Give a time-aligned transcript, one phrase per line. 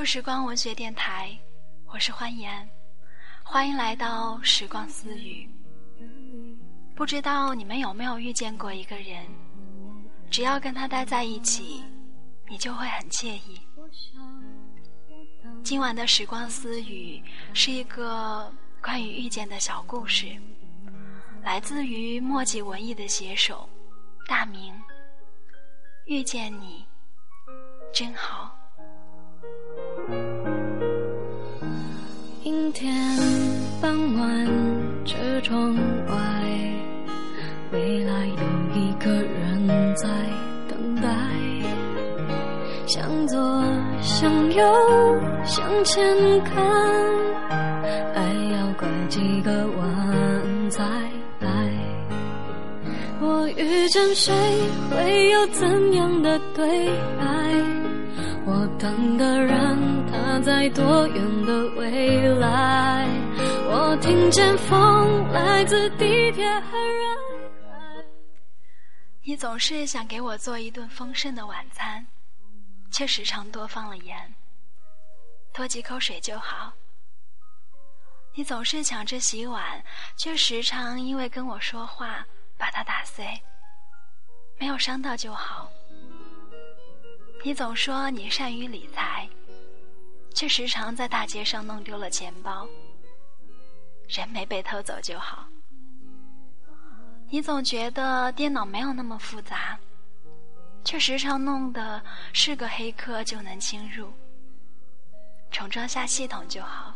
[0.00, 1.38] 旧时光文学电台，
[1.84, 2.66] 我是欢颜，
[3.42, 5.46] 欢迎来到时光私语。
[6.96, 9.26] 不知道你们有没有遇见过一个人，
[10.30, 11.84] 只要跟他待在一起，
[12.48, 13.60] 你就会很惬意。
[15.62, 18.50] 今晚的时光私语是一个
[18.82, 20.34] 关于遇见的小故事，
[21.42, 23.68] 来自于墨迹文艺的写手
[24.26, 24.72] 大明。
[26.06, 26.86] 遇见你，
[27.92, 28.49] 真好。
[32.42, 32.94] 阴天
[33.80, 34.46] 傍晚，
[35.04, 35.74] 车窗
[36.08, 36.14] 外，
[37.72, 40.08] 未来有一个人在
[40.68, 41.08] 等待。
[42.86, 43.38] 向左，
[44.02, 44.64] 向右，
[45.44, 46.02] 向前
[46.42, 46.64] 看，
[48.14, 50.82] 爱要拐几个弯才
[51.40, 51.48] 来。
[53.20, 54.32] 我遇见谁，
[54.90, 57.79] 会有怎样的对白？
[58.52, 63.06] 我等的人，他在多远的未来？
[63.68, 67.16] 我听见风来自地铁和人
[67.70, 68.04] 海。
[69.22, 72.04] 你总是想给我做一顿丰盛的晚餐，
[72.90, 74.34] 却时常多放了盐。
[75.54, 76.72] 多几口水就好。
[78.34, 79.80] 你总是抢着洗碗，
[80.16, 82.26] 却时常因为跟我说话
[82.58, 83.24] 把它打碎。
[84.58, 85.70] 没有伤到就好。
[87.42, 89.26] 你总说你善于理财，
[90.34, 92.68] 却时常在大街上弄丢了钱包。
[94.08, 95.46] 人没被偷走就好。
[97.30, 99.78] 你总觉得电脑没有那么复杂，
[100.84, 102.02] 却时常弄得
[102.34, 104.12] 是个黑客就能侵入。
[105.50, 106.94] 重装下系统就好。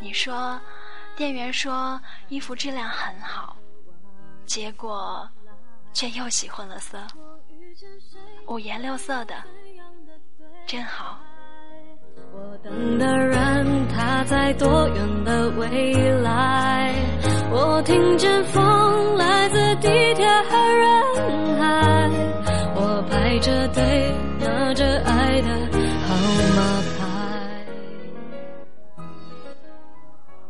[0.00, 0.58] 你说，
[1.16, 3.56] 店员说衣服质量很好，
[4.46, 5.28] 结果
[5.92, 7.06] 却又洗混了色。
[8.46, 9.34] 五颜六色的，
[10.66, 11.18] 真好。
[12.32, 16.94] 我等的人，他在多远的未来？
[17.50, 22.10] 我听见风来自地铁和人海。
[22.74, 25.48] 我排着队，拿着爱的
[26.06, 26.14] 号
[26.56, 27.02] 码牌。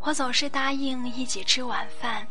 [0.00, 2.26] 我总是答应一起吃晚饭，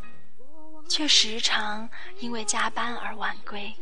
[0.88, 1.88] 却时常
[2.20, 3.72] 因为加班而晚归。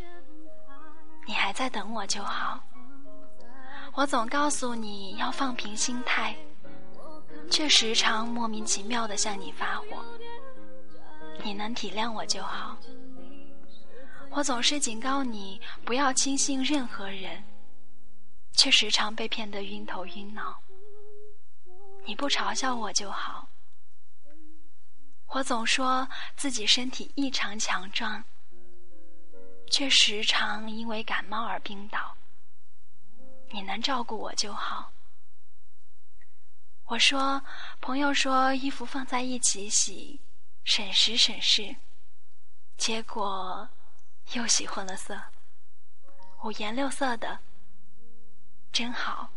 [1.26, 2.62] 你还在等我就好。
[3.94, 6.36] 我总告诉你要放平心态，
[7.50, 9.86] 却时常莫名其妙的向你发火。
[11.42, 12.76] 你能体谅我就好。
[14.30, 17.42] 我总是警告你不要轻信任何人，
[18.52, 20.60] 却时常被骗得晕头晕脑。
[22.04, 23.48] 你不嘲笑我就好。
[25.28, 28.22] 我总说自己身体异常强壮。
[29.70, 32.16] 却时常因为感冒而病倒。
[33.50, 34.92] 你能照顾我就好。
[36.86, 37.42] 我说，
[37.80, 40.20] 朋友说衣服放在一起洗，
[40.64, 41.74] 省时省事，
[42.76, 43.68] 结果
[44.34, 45.20] 又洗混了色，
[46.44, 47.40] 五颜六色的，
[48.72, 49.30] 真好。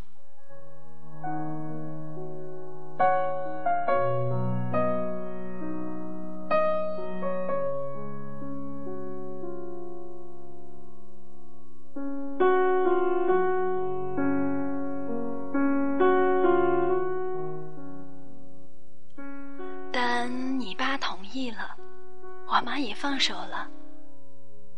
[22.61, 23.67] 妈也放手了，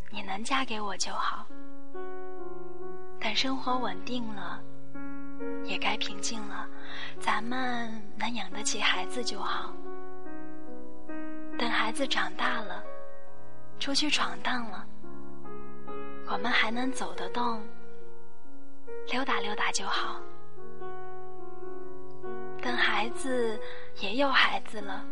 [0.09, 1.45] 你能嫁给我就好。
[3.19, 4.61] 等生活稳定了，
[5.63, 6.67] 也该平静了，
[7.19, 9.73] 咱们能养得起孩子就好。
[11.57, 12.83] 等孩子长大了，
[13.79, 14.85] 出去闯荡了，
[16.27, 17.61] 我们还能走得动，
[19.11, 20.19] 溜达溜达就好。
[22.61, 23.59] 等孩子
[23.99, 25.05] 也有孩子了，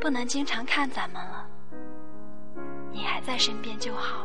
[0.00, 1.41] 不能经常看咱们了。
[3.02, 4.24] 你还在身边就好。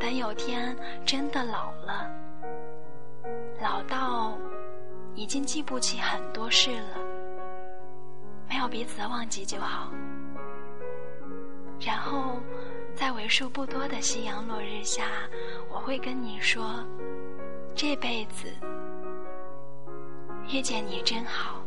[0.00, 0.74] 等有天
[1.04, 2.10] 真的老了，
[3.60, 4.38] 老到
[5.14, 6.96] 已经记不起很多事了，
[8.48, 9.92] 没有彼此的忘记就好。
[11.78, 12.40] 然后，
[12.94, 15.04] 在为数不多的夕阳落日下，
[15.68, 16.82] 我会跟你说：
[17.74, 18.48] 这辈子
[20.48, 21.62] 遇见你真好。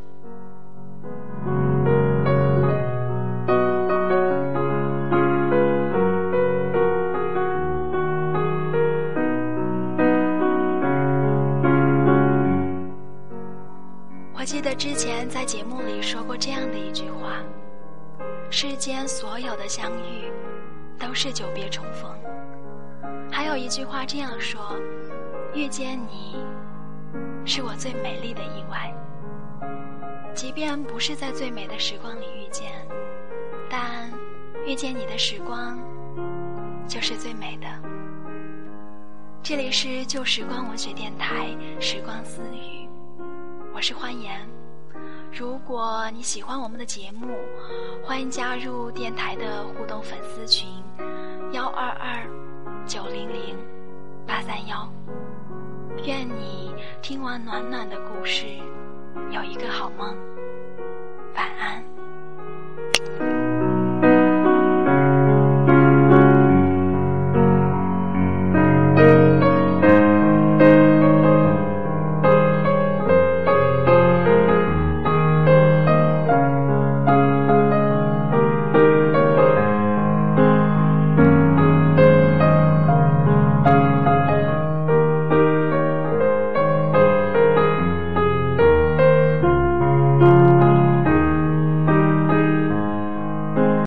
[14.68, 17.42] 记得之前在节目里说过这样的一句话
[18.52, 20.30] ：“世间所有的相遇，
[21.00, 22.12] 都是久别重逢。”
[23.32, 24.78] 还有一句话这样说
[25.56, 26.36] ：“遇见你，
[27.46, 28.94] 是我最美丽的意外。
[30.34, 32.70] 即便不是在最美的时光里遇见，
[33.70, 34.12] 但
[34.66, 35.80] 遇见你的时光，
[36.90, 37.68] 就是最美的。
[39.42, 42.86] 这里是旧时光文学电台《时光私语》，
[43.74, 44.57] 我是欢颜。
[45.38, 47.28] 如果你喜欢我们的节目，
[48.04, 50.68] 欢迎加入电台的互动粉丝群：
[51.52, 52.28] 幺二二
[52.88, 53.56] 九零零
[54.26, 54.92] 八三幺。
[56.08, 56.74] 愿你
[57.04, 58.48] 听完暖暖的故事，
[59.30, 60.18] 有一个好梦，
[61.36, 61.97] 晚安。